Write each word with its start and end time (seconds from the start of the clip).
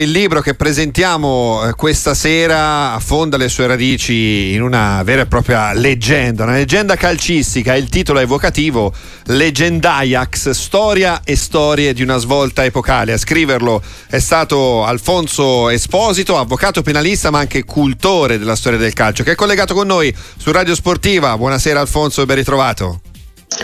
Il 0.00 0.12
libro 0.12 0.40
che 0.40 0.54
presentiamo 0.54 1.66
eh, 1.66 1.72
questa 1.72 2.14
sera 2.14 2.92
affonda 2.92 3.36
le 3.36 3.48
sue 3.48 3.66
radici 3.66 4.52
in 4.52 4.62
una 4.62 5.02
vera 5.02 5.22
e 5.22 5.26
propria 5.26 5.72
leggenda, 5.72 6.44
una 6.44 6.52
leggenda 6.52 6.94
calcistica. 6.94 7.74
Il 7.74 7.88
titolo 7.88 8.20
è 8.20 8.22
evocativo 8.22 8.92
Leggendajax, 9.24 10.50
storia 10.50 11.22
e 11.24 11.34
storie 11.34 11.94
di 11.94 12.02
una 12.02 12.18
svolta 12.18 12.64
epocale. 12.64 13.12
A 13.12 13.18
scriverlo 13.18 13.82
è 14.06 14.20
stato 14.20 14.84
Alfonso 14.84 15.68
Esposito, 15.68 16.38
avvocato 16.38 16.80
penalista 16.82 17.32
ma 17.32 17.40
anche 17.40 17.64
cultore 17.64 18.38
della 18.38 18.54
storia 18.54 18.78
del 18.78 18.92
calcio, 18.92 19.24
che 19.24 19.32
è 19.32 19.34
collegato 19.34 19.74
con 19.74 19.88
noi 19.88 20.14
su 20.36 20.52
Radio 20.52 20.76
Sportiva. 20.76 21.36
Buonasera 21.36 21.80
Alfonso 21.80 22.22
e 22.22 22.26
ben 22.26 22.36
ritrovato. 22.36 23.00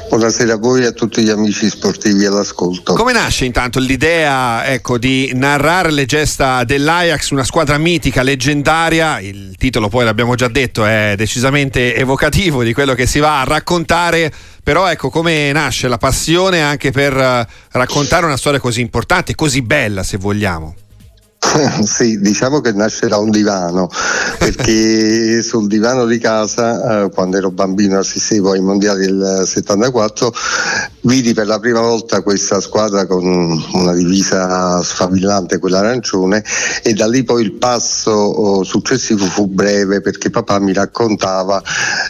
Buonasera 0.08 0.54
a 0.54 0.56
voi 0.56 0.82
e 0.82 0.86
a 0.86 0.92
tutti 0.92 1.22
gli 1.22 1.28
amici 1.28 1.68
sportivi 1.68 2.24
all'ascolto. 2.24 2.94
Come 2.94 3.12
nasce 3.12 3.44
intanto 3.44 3.78
l'idea 3.78 4.64
ecco, 4.66 4.96
di 4.96 5.30
narrare 5.34 5.90
le 5.90 6.06
gesta 6.06 6.64
dell'Ajax, 6.64 7.30
una 7.30 7.44
squadra 7.44 7.76
mitica, 7.78 8.22
leggendaria? 8.22 9.20
Il 9.20 9.54
titolo 9.58 9.88
poi 9.88 10.04
l'abbiamo 10.04 10.34
già 10.36 10.48
detto, 10.48 10.84
è 10.84 11.14
decisamente 11.16 11.94
evocativo 11.94 12.62
di 12.62 12.72
quello 12.72 12.94
che 12.94 13.06
si 13.06 13.18
va 13.18 13.40
a 13.40 13.44
raccontare, 13.44 14.32
però 14.62 14.86
ecco 14.90 15.10
come 15.10 15.52
nasce 15.52 15.88
la 15.88 15.98
passione 15.98 16.62
anche 16.62 16.90
per 16.90 17.16
eh, 17.16 17.46
raccontare 17.72 18.24
una 18.24 18.36
storia 18.36 18.60
così 18.60 18.80
importante, 18.80 19.34
così 19.34 19.62
bella 19.62 20.02
se 20.02 20.16
vogliamo. 20.16 20.74
sì, 21.84 22.20
diciamo 22.20 22.60
che 22.60 22.72
nasce 22.72 23.08
da 23.08 23.18
un 23.18 23.30
divano, 23.30 23.88
perché 24.38 25.42
sul 25.42 25.66
divano 25.66 26.06
di 26.06 26.18
casa, 26.18 27.04
eh, 27.04 27.10
quando 27.10 27.36
ero 27.36 27.50
bambino 27.50 27.98
assistevo 27.98 28.52
ai 28.52 28.60
mondiali 28.60 29.06
del 29.06 29.42
74, 29.44 30.32
vidi 31.04 31.34
per 31.34 31.46
la 31.46 31.58
prima 31.58 31.80
volta 31.80 32.22
questa 32.22 32.60
squadra 32.60 33.06
con 33.06 33.24
una 33.24 33.92
divisa 33.92 34.82
sfavillante, 34.82 35.58
quella 35.58 35.80
arancione, 35.80 36.42
e 36.82 36.92
da 36.94 37.06
lì 37.06 37.24
poi 37.24 37.42
il 37.42 37.52
passo 37.52 38.10
oh, 38.10 38.62
successivo 38.62 39.26
fu 39.26 39.46
breve 39.46 40.00
perché 40.00 40.30
papà 40.30 40.58
mi 40.60 40.72
raccontava 40.72 41.62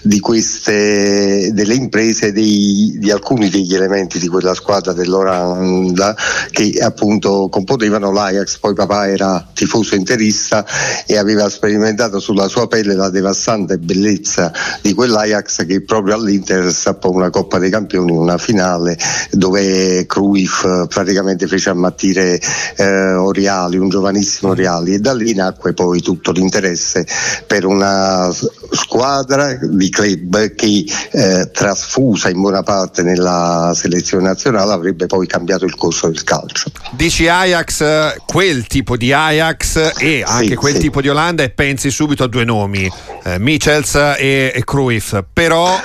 di 0.03 0.21
queste, 0.21 1.51
delle 1.53 1.75
imprese 1.75 2.33
dei, 2.33 2.97
di 2.99 3.11
alcuni 3.11 3.49
degli 3.49 3.75
elementi 3.75 4.19
di 4.19 4.29
quella 4.29 4.55
squadra 4.55 4.93
dell'Oranda 4.93 6.17
che 6.51 6.79
appunto 6.81 7.49
compotevano 7.51 8.13
l'Ajax, 8.13 8.59
poi 8.59 8.75
papà 8.75 9.09
era 9.09 9.45
tifoso 9.53 9.97
interista 9.97 10.65
e 11.07 11.17
aveva 11.17 11.49
sperimentato 11.49 12.21
sulla 12.21 12.49
sua 12.49 12.69
pelle 12.69 12.95
la 12.95 13.11
devastante 13.11 13.79
bellezza 13.79 14.53
di 14.81 14.95
quell'Ajax 14.95 15.67
che 15.67 15.83
proprio 15.83 16.15
all'Inter 16.15 16.73
strappò 16.73 17.11
una 17.11 17.31
Coppa 17.31 17.59
dei 17.59 17.71
Campioni, 17.71 18.13
una 18.13 18.39
finale 18.39 18.84
dove 19.31 20.07
Cruyff 20.07 20.87
praticamente 20.89 21.47
fece 21.47 21.71
ammattire 21.71 22.41
eh, 22.77 23.13
Oriali, 23.15 23.77
un 23.77 23.89
giovanissimo 23.89 24.53
Oriali 24.53 24.95
e 24.95 24.99
da 24.99 25.15
lì 25.15 25.35
nacque 25.35 25.73
poi 25.73 26.01
tutto 26.01 26.33
l'interesse 26.33 27.07
per 27.47 27.65
una 27.65 28.31
squadra 28.71 29.57
di 29.61 29.89
club 29.91 30.55
che 30.55 30.85
eh, 31.13 31.51
trasfusa 31.53 32.29
in 32.31 32.41
buona 32.41 32.63
parte 32.63 33.03
nella 33.03 33.73
selezione 33.75 34.25
nazionale 34.25 34.73
avrebbe 34.73 35.07
poi 35.07 35.27
cambiato 35.27 35.65
il 35.65 35.75
corso 35.75 36.09
del 36.09 36.25
calcio. 36.25 36.71
Dici 36.93 37.29
Ajax, 37.29 38.17
quel 38.27 38.67
tipo 38.67 38.97
di 38.97 39.13
Ajax 39.13 39.93
e 39.99 40.23
anche 40.27 40.49
sì, 40.49 40.55
quel 40.55 40.75
sì. 40.75 40.81
tipo 40.81 41.01
di 41.01 41.09
Olanda 41.09 41.43
e 41.43 41.51
pensi 41.51 41.91
subito 41.91 42.25
a 42.25 42.27
due 42.27 42.45
nomi, 42.45 42.91
eh, 43.25 43.39
Michels 43.39 43.95
e, 43.95 44.53
e 44.55 44.65
Cruyff, 44.65 45.23
però 45.33 45.81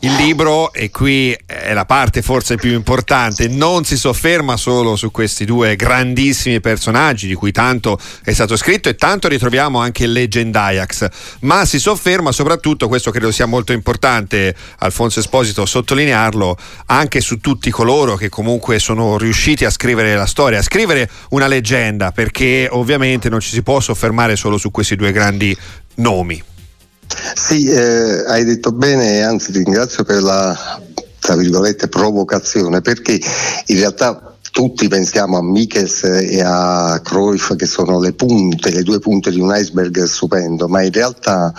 il 0.00 0.14
libro, 0.14 0.72
e 0.72 0.90
qui 0.90 1.36
è 1.44 1.72
la 1.72 1.84
parte 1.84 2.22
forse 2.22 2.54
più 2.54 2.72
importante, 2.72 3.48
non 3.48 3.84
si 3.84 3.96
sofferma 3.96 4.56
solo 4.56 4.94
su 4.94 5.10
questi 5.10 5.44
due 5.44 5.74
grandissimi 5.74 6.60
personaggi 6.60 7.26
di 7.26 7.34
cui 7.34 7.50
tanto 7.50 7.98
è 8.22 8.32
stato 8.32 8.56
scritto 8.56 8.88
e 8.88 8.94
tanto 8.94 9.26
ritroviamo 9.26 9.80
anche 9.80 10.06
Legend 10.06 10.54
Ajax, 10.54 11.08
ma 11.40 11.64
si 11.64 11.80
sofferma 11.80 12.30
soprattutto, 12.30 12.86
questo 12.86 13.10
credo 13.10 13.32
sia 13.32 13.46
molto 13.46 13.72
importante, 13.72 14.54
Alfonso 14.78 15.18
Esposito 15.18 15.66
sottolinearlo, 15.66 16.56
anche 16.86 17.20
su 17.20 17.38
tutti 17.38 17.70
coloro 17.70 18.14
che 18.14 18.28
comunque 18.28 18.78
sono 18.78 19.18
riusciti 19.18 19.64
a 19.64 19.70
scrivere 19.70 20.14
la 20.14 20.26
storia, 20.26 20.60
a 20.60 20.62
scrivere 20.62 21.10
una 21.30 21.48
leggenda, 21.48 22.12
perché 22.12 22.68
ovviamente 22.70 23.28
non 23.28 23.40
ci 23.40 23.50
si 23.50 23.62
può 23.62 23.80
soffermare 23.80 24.36
solo 24.36 24.58
su 24.58 24.70
questi 24.70 24.94
due 24.94 25.10
grandi 25.10 25.56
nomi. 25.96 26.42
Sì, 27.34 27.68
eh, 27.68 28.24
hai 28.26 28.44
detto 28.44 28.72
bene, 28.72 29.22
anzi 29.22 29.52
ti 29.52 29.62
ringrazio 29.62 30.04
per 30.04 30.22
la 30.22 30.80
tra 31.28 31.36
virgolette 31.36 31.88
provocazione 31.88 32.80
perché 32.80 33.20
in 33.66 33.76
realtà 33.76 34.27
tutti 34.58 34.88
pensiamo 34.88 35.36
a 35.36 35.42
Michels 35.44 36.02
e 36.02 36.42
a 36.44 37.00
Cruyff 37.04 37.54
che 37.54 37.64
sono 37.64 38.00
le 38.00 38.12
punte, 38.12 38.72
le 38.72 38.82
due 38.82 38.98
punte 38.98 39.30
di 39.30 39.38
un 39.38 39.54
iceberg 39.54 40.02
stupendo, 40.02 40.66
ma 40.66 40.82
in 40.82 40.90
realtà 40.90 41.54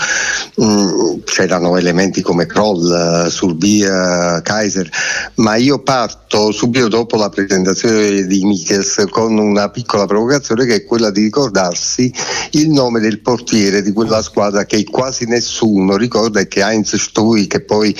mh, 0.56 0.66
mm, 0.66 1.20
c'erano 1.24 1.78
elementi 1.78 2.22
come 2.22 2.46
Kroll, 2.46 3.28
Surbia, 3.28 4.42
Kaiser, 4.42 4.90
ma 5.36 5.56
io 5.56 5.82
parto 5.82 6.52
subito 6.52 6.90
dopo 6.90 7.16
la 7.16 7.30
presentazione 7.30 8.26
di 8.26 8.44
Michels 8.44 9.06
con 9.10 9.38
una 9.38 9.70
piccola 9.70 10.06
provocazione 10.06 10.66
che 10.66 10.76
è 10.76 10.84
quella 10.84 11.10
di 11.10 11.22
ricordarsi 11.22 12.14
il 12.52 12.70
nome 12.70 13.00
del 13.00 13.22
portiere 13.22 13.82
di 13.82 13.94
quella 13.94 14.22
squadra 14.22 14.66
che 14.66 14.84
quasi 14.84 15.24
nessuno 15.26 15.96
ricorda 15.96 16.42
e 16.42 16.50
che 16.50 16.60
Heinz 16.60 16.98
Stui, 16.98 17.48
che 17.48 17.62
poi 17.62 17.96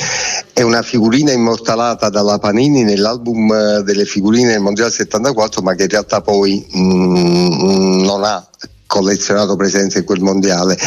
è 0.52 0.62
una 0.62 0.82
figurina 0.82 1.32
immortalata 1.32 2.10
dalla 2.10 2.38
Panini 2.38 2.84
nell'album 2.84 3.80
delle 3.80 4.04
figurine 4.04 4.52
del 4.52 4.60
Mondiale 4.60 4.88
74, 4.90 5.62
ma 5.62 5.76
che 5.76 5.84
in 5.84 5.90
realtà 5.90 6.22
poi 6.22 6.66
mm, 6.76 8.04
non 8.04 8.24
ha 8.24 8.48
collezionato 8.86 9.56
presenza 9.56 10.00
in 10.00 10.04
quel 10.04 10.22
mondiale. 10.22 10.78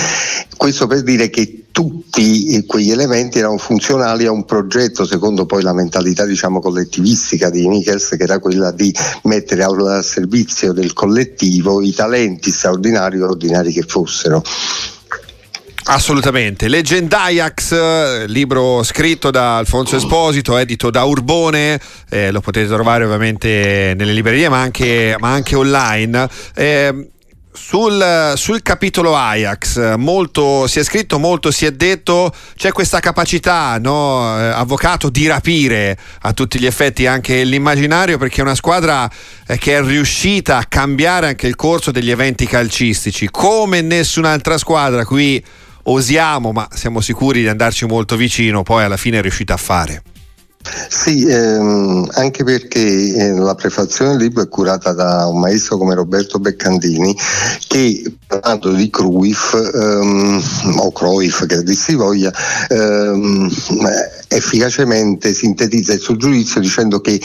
Questo 0.56 0.88
per 0.88 1.02
dire 1.02 1.30
che 1.30 1.66
tutti 1.70 2.64
quegli 2.66 2.90
elementi 2.90 3.38
erano 3.38 3.58
funzionali 3.58 4.26
a 4.26 4.32
un 4.32 4.44
progetto, 4.44 5.04
secondo 5.06 5.46
poi 5.46 5.62
la 5.62 5.72
mentalità 5.72 6.24
diciamo, 6.24 6.60
collettivistica 6.60 7.48
di 7.48 7.66
Michels, 7.68 8.08
che 8.16 8.22
era 8.22 8.38
quella 8.38 8.72
di 8.72 8.94
mettere 9.22 9.62
al 9.62 10.00
servizio 10.02 10.72
del 10.72 10.92
collettivo 10.92 11.80
i 11.80 11.92
talenti 11.92 12.50
straordinari 12.50 13.20
o 13.20 13.28
ordinari 13.28 13.72
che 13.72 13.82
fossero. 13.82 14.42
Assolutamente, 15.84 16.68
Legend 16.68 17.12
Ajax, 17.12 18.26
libro 18.26 18.84
scritto 18.84 19.32
da 19.32 19.56
Alfonso 19.56 19.96
Esposito, 19.96 20.56
edito 20.56 20.90
da 20.90 21.02
Urbone, 21.02 21.80
eh, 22.08 22.30
lo 22.30 22.40
potete 22.40 22.68
trovare 22.68 23.04
ovviamente 23.04 23.92
nelle 23.96 24.12
librerie 24.12 24.48
ma 24.48 24.60
anche, 24.60 25.16
ma 25.18 25.32
anche 25.32 25.56
online. 25.56 26.28
Eh, 26.54 27.08
sul, 27.52 28.32
sul, 28.36 28.62
capitolo 28.62 29.16
Ajax 29.16 29.96
molto, 29.96 30.66
si 30.66 30.78
è 30.78 30.84
scritto, 30.84 31.18
molto 31.18 31.50
si 31.50 31.66
è 31.66 31.72
detto, 31.72 32.32
c'è 32.56 32.72
questa 32.72 33.00
capacità, 33.00 33.76
no, 33.78 34.38
eh, 34.38 34.44
avvocato, 34.44 35.10
di 35.10 35.26
rapire 35.26 35.98
a 36.22 36.32
tutti 36.32 36.58
gli 36.58 36.66
effetti 36.66 37.06
anche 37.06 37.44
l'immaginario 37.44 38.18
perché 38.18 38.40
è 38.40 38.44
una 38.44 38.54
squadra 38.54 39.10
eh, 39.46 39.58
che 39.58 39.76
è 39.76 39.82
riuscita 39.82 40.58
a 40.58 40.64
cambiare 40.64 41.26
anche 41.26 41.46
il 41.46 41.56
corso 41.56 41.90
degli 41.90 42.10
eventi 42.10 42.46
calcistici, 42.46 43.28
come 43.30 43.82
nessun'altra 43.82 44.56
squadra 44.56 45.04
qui 45.04 45.44
osiamo, 45.84 46.52
ma 46.52 46.68
siamo 46.72 47.00
sicuri 47.00 47.40
di 47.40 47.48
andarci 47.48 47.86
molto 47.86 48.16
vicino, 48.16 48.62
poi 48.62 48.84
alla 48.84 48.96
fine 48.96 49.18
è 49.18 49.22
riuscita 49.22 49.54
a 49.54 49.58
fare. 49.58 50.02
Sì, 50.88 51.26
ehm, 51.26 52.08
anche 52.12 52.44
perché 52.44 53.14
eh, 53.14 53.32
la 53.32 53.56
prefazione 53.56 54.12
del 54.12 54.26
libro 54.26 54.42
è 54.42 54.48
curata 54.48 54.92
da 54.92 55.26
un 55.26 55.40
maestro 55.40 55.76
come 55.76 55.94
Roberto 55.96 56.38
Beccandini 56.38 57.16
che 57.66 58.14
parlando 58.24 58.72
di 58.72 58.88
Cruyff 58.88 59.54
ehm, 59.54 60.40
o 60.76 60.92
Cruyff 60.92 61.46
che 61.46 61.64
dir 61.64 61.74
si 61.74 61.94
voglia 61.96 62.32
ehm, 62.68 63.50
efficacemente 64.28 65.34
sintetizza 65.34 65.94
il 65.94 66.00
suo 66.00 66.16
giudizio 66.16 66.60
dicendo 66.60 67.00
che 67.00 67.20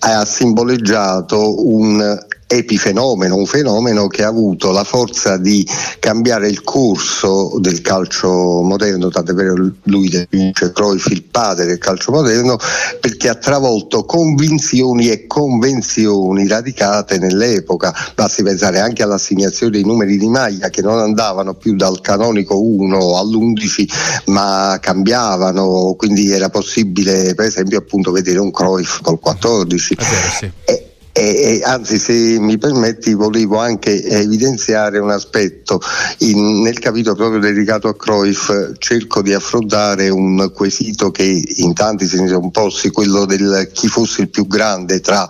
ha 0.00 0.24
simboleggiato 0.24 1.68
un 1.68 2.18
epifenomeno, 2.46 3.36
un 3.36 3.46
fenomeno 3.46 4.06
che 4.06 4.22
ha 4.22 4.28
avuto 4.28 4.70
la 4.70 4.84
forza 4.84 5.36
di 5.36 5.66
cambiare 5.98 6.48
il 6.48 6.62
corso 6.62 7.58
del 7.58 7.80
calcio 7.80 8.62
moderno, 8.62 9.08
tant'è 9.08 9.32
vero 9.32 9.54
lui 9.84 10.08
definisce 10.08 10.72
Cruyff 10.72 11.06
il 11.06 11.24
padre 11.24 11.66
del 11.66 11.78
calcio 11.78 12.12
moderno, 12.12 12.56
perché 13.00 13.28
ha 13.28 13.34
travolto 13.34 14.04
convinzioni 14.04 15.10
e 15.10 15.26
convenzioni 15.26 16.46
radicate 16.46 17.18
nell'epoca, 17.18 17.92
basti 18.14 18.42
pensare 18.42 18.78
anche 18.78 19.02
all'assegnazione 19.02 19.72
dei 19.72 19.84
numeri 19.84 20.16
di 20.16 20.28
maglia 20.28 20.68
che 20.68 20.82
non 20.82 20.98
andavano 20.98 21.54
più 21.54 21.74
dal 21.74 22.00
canonico 22.00 22.60
1 22.60 23.16
all'11 23.16 24.22
ma 24.26 24.78
cambiavano, 24.80 25.94
quindi 25.96 26.30
era 26.30 26.48
possibile 26.48 27.34
per 27.34 27.46
esempio 27.46 27.78
appunto 27.78 28.12
vedere 28.12 28.38
un 28.38 28.50
Cruyff 28.50 29.00
col 29.00 29.18
14. 29.18 29.94
Vero, 29.96 30.28
sì. 30.38 30.50
e, 30.64 30.85
e, 31.16 31.60
anzi 31.64 31.98
se 31.98 32.12
mi 32.38 32.58
permetti 32.58 33.14
volevo 33.14 33.58
anche 33.58 34.04
evidenziare 34.04 34.98
un 34.98 35.10
aspetto, 35.10 35.80
In, 36.18 36.62
nel 36.62 36.78
capitolo 36.78 37.16
proprio 37.16 37.40
dedicato 37.40 37.88
a 37.88 37.96
Cruyff 37.96 38.50
cerco 38.78 39.22
di 39.22 39.32
affrontare 39.32 40.08
un 40.10 40.50
quesito 40.54 41.10
che 41.10 41.42
in 41.56 41.72
tanti 41.74 42.06
se 42.06 42.20
ne 42.20 42.28
sono 42.28 42.50
posti, 42.50 42.90
quello 42.90 43.24
del 43.24 43.70
chi 43.72 43.88
fosse 43.88 44.22
il 44.22 44.28
più 44.28 44.46
grande 44.46 45.00
tra 45.00 45.28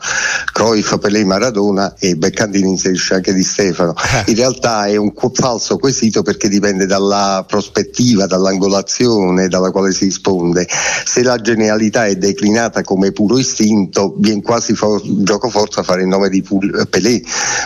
Cruyff, 0.52 0.98
Pelé, 0.98 1.24
Maradona 1.24 1.94
e 1.98 2.16
Beccandini 2.16 2.68
inserisce 2.68 3.14
anche 3.14 3.32
di 3.32 3.42
Stefano. 3.42 3.94
Eh. 4.26 4.30
In 4.30 4.36
realtà 4.36 4.86
è 4.86 4.96
un 4.96 5.12
falso 5.32 5.76
quesito 5.76 6.22
perché 6.22 6.48
dipende 6.48 6.86
dalla 6.86 7.44
prospettiva, 7.46 8.26
dall'angolazione 8.26 9.48
dalla 9.48 9.70
quale 9.70 9.92
si 9.92 10.04
risponde. 10.04 10.66
Se 11.04 11.22
la 11.22 11.36
genialità 11.40 12.06
è 12.06 12.16
declinata 12.16 12.82
come 12.82 13.12
puro 13.12 13.38
istinto, 13.38 14.14
viene 14.18 14.42
quasi 14.42 14.74
for- 14.74 15.02
gioco 15.04 15.48
forza 15.76 15.82
fare 15.82 16.02
il 16.02 16.08
nome 16.08 16.28
di 16.28 16.43
Pelé, 16.88 17.23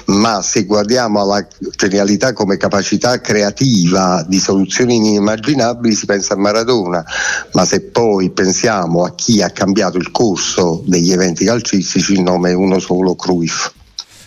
ma 0.06 0.42
se 0.42 0.64
guardiamo 0.64 1.20
alla 1.20 1.46
genialità 1.76 2.32
come 2.32 2.56
capacità 2.56 3.20
creativa 3.20 4.24
di 4.26 4.38
soluzioni 4.38 4.96
inimmaginabili 4.96 5.94
si 5.94 6.06
pensa 6.06 6.34
a 6.34 6.38
Maradona, 6.38 7.04
ma 7.52 7.64
se 7.64 7.82
poi 7.82 8.30
pensiamo 8.30 9.04
a 9.04 9.14
chi 9.14 9.42
ha 9.42 9.50
cambiato 9.50 9.98
il 9.98 10.10
corso 10.10 10.82
degli 10.86 11.12
eventi 11.12 11.44
calcistici 11.44 12.14
il 12.14 12.22
nome 12.22 12.50
è 12.50 12.54
uno 12.54 12.78
solo 12.78 13.14
Cruyff. 13.14 13.70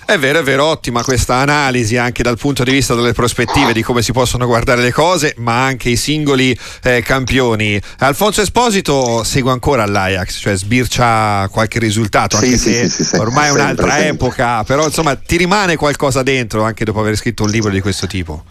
È 0.05 0.19
vero, 0.19 0.39
è 0.39 0.43
vero, 0.43 0.65
ottima 0.65 1.01
questa 1.01 1.35
analisi 1.35 1.95
anche 1.95 2.23
dal 2.23 2.37
punto 2.37 2.63
di 2.65 2.71
vista 2.71 2.93
delle 2.93 3.13
prospettive 3.13 3.71
di 3.71 3.81
come 3.81 4.01
si 4.01 4.11
possono 4.11 4.45
guardare 4.45 4.81
le 4.81 4.91
cose, 4.91 5.33
ma 5.37 5.63
anche 5.63 5.89
i 5.89 5.95
singoli 5.95 6.57
eh, 6.83 7.01
campioni. 7.01 7.81
Alfonso 7.99 8.41
Esposito 8.41 9.23
segue 9.23 9.51
ancora 9.51 9.85
l'Ajax, 9.85 10.39
cioè 10.39 10.57
sbircia 10.57 11.47
qualche 11.49 11.79
risultato, 11.79 12.35
anche 12.35 12.57
sì, 12.57 12.73
se 12.73 12.89
sì, 12.89 13.03
sì, 13.05 13.15
ormai 13.15 13.47
è 13.47 13.51
un'altra 13.51 13.91
sempre, 13.91 14.07
epoca, 14.09 14.63
però 14.65 14.85
insomma 14.85 15.15
ti 15.15 15.37
rimane 15.37 15.77
qualcosa 15.77 16.21
dentro 16.21 16.63
anche 16.63 16.83
dopo 16.83 16.99
aver 16.99 17.15
scritto 17.15 17.43
un 17.43 17.49
libro 17.49 17.71
di 17.71 17.79
questo 17.79 18.05
tipo. 18.05 18.43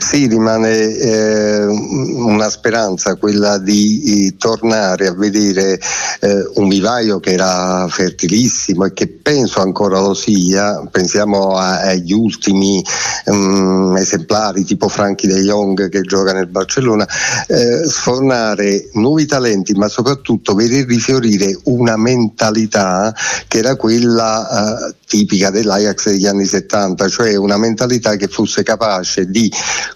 Sì, 0.00 0.26
rimane 0.26 0.70
eh, 0.78 1.64
una 1.66 2.48
speranza, 2.48 3.16
quella 3.16 3.58
di, 3.58 4.34
tornare 4.38 5.08
a 5.08 5.14
vedere 5.14 5.78
eh, 6.20 6.50
un 6.54 6.68
vivaio 6.68 7.20
che 7.20 7.32
era 7.32 7.86
fertilissimo 7.88 8.84
e 8.84 8.92
che 8.92 9.08
penso 9.08 9.60
ancora 9.60 10.00
lo 10.00 10.14
sia 10.14 10.77
pensiamo 10.90 11.56
agli 11.56 12.12
ultimi 12.12 12.82
um, 13.26 13.96
esemplari 13.96 14.64
tipo 14.64 14.88
Franchi 14.88 15.26
De 15.26 15.40
Jong 15.40 15.88
che 15.88 16.02
gioca 16.02 16.32
nel 16.32 16.46
Barcellona, 16.46 17.06
eh, 17.46 17.84
sfornare 17.86 18.90
nuovi 18.94 19.26
talenti 19.26 19.72
ma 19.74 19.88
soprattutto 19.88 20.54
vedere 20.54 20.84
rifiorire 20.84 21.58
una 21.64 21.96
mentalità 21.96 23.14
che 23.46 23.58
era 23.58 23.76
quella 23.76 24.88
eh, 24.88 24.94
tipica 25.08 25.50
dell'Ajax 25.50 26.10
degli 26.10 26.26
anni 26.26 26.44
70, 26.44 27.08
cioè 27.08 27.34
una 27.36 27.56
mentalità 27.56 28.16
che 28.16 28.28
fosse 28.28 28.62
capace 28.62 29.26
di 29.26 29.50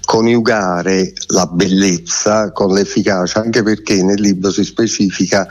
coniugare 0.05 1.13
la 1.29 1.47
bellezza 1.47 2.51
con 2.53 2.73
l'efficacia, 2.73 3.41
anche 3.41 3.63
perché 3.63 4.03
nel 4.03 4.21
libro 4.21 4.51
si 4.51 4.65
specifica 4.65 5.47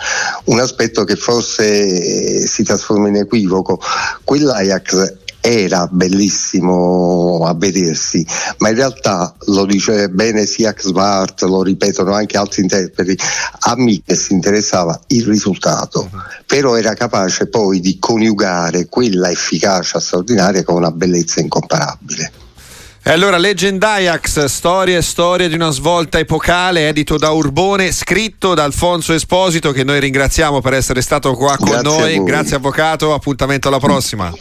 un 0.46 0.60
aspetto 0.60 1.04
che 1.04 1.16
forse 1.16 2.42
eh, 2.42 2.48
si 2.48 2.64
trasforma 2.64 3.08
in 3.08 3.18
equivoco. 3.18 3.80
Quell'Ajax 4.24 5.20
era 5.42 5.88
bellissimo 5.92 7.44
a 7.46 7.54
vedersi, 7.56 8.26
ma 8.60 8.70
in 8.70 8.76
realtà 8.76 9.34
lo 9.48 9.66
dice 9.66 10.10
bene 10.10 10.46
sia 10.46 10.74
Svart, 10.78 11.42
lo 11.42 11.64
ripetono 11.64 12.14
anche 12.14 12.38
altri 12.38 12.62
interpreti, 12.62 13.18
a 13.62 13.74
me 13.76 14.02
che 14.06 14.16
si 14.16 14.34
interessava 14.34 15.00
il 15.08 15.26
risultato, 15.26 16.08
uh-huh. 16.12 16.20
però 16.46 16.78
era 16.78 16.94
capace 16.94 17.48
poi 17.48 17.80
di 17.80 17.98
coniugare 18.00 18.88
quella 18.88 19.30
efficacia 19.30 20.00
straordinaria 20.00 20.64
con 20.64 20.76
una 20.76 20.92
bellezza 20.92 21.42
incomparabile. 21.42 22.32
E 23.04 23.10
allora 23.10 23.38
Legend 23.38 23.82
Ajax, 23.82 24.46
storia 24.46 25.00
e 25.00 25.02
storia 25.02 25.48
di 25.48 25.56
una 25.56 25.72
svolta 25.72 26.20
epocale, 26.20 26.88
edito 26.88 27.18
da 27.18 27.32
Urbone, 27.32 27.92
scritto 27.92 28.54
da 28.54 28.64
Alfonso 28.64 29.14
Esposito, 29.14 29.72
che 29.72 29.84
noi 29.84 30.00
ringraziamo 30.00 30.62
per 30.62 30.74
essere 30.74 31.02
stato 31.02 31.34
qua 31.34 31.58
con 31.58 31.70
Grazie 31.70 31.84
noi. 31.84 32.24
Grazie 32.24 32.58
avvocato, 32.58 33.12
appuntamento 33.16 33.70
alla 33.70 33.80
prossima. 33.80 34.32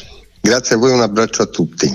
Grazie 0.43 0.77
a 0.77 0.79
voi, 0.79 0.93
un 0.93 1.03
abbraccio 1.03 1.43
a 1.43 1.47
tutti. 1.47 1.91